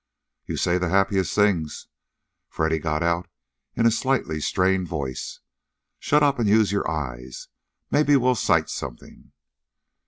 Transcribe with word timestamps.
"You 0.47 0.57
say 0.57 0.79
the 0.79 0.89
happiest 0.89 1.35
things!" 1.35 1.85
Freddy 2.49 2.79
got 2.79 3.03
out 3.03 3.27
in 3.75 3.85
a 3.85 3.91
slightly 3.91 4.39
strained 4.41 4.87
voice. 4.87 5.41
"Shut 5.99 6.23
up, 6.23 6.39
and 6.39 6.49
use 6.49 6.71
your 6.71 6.89
eyes. 6.89 7.49
Maybe 7.91 8.15
we'll 8.17 8.33
sight 8.33 8.67
something." 8.71 9.31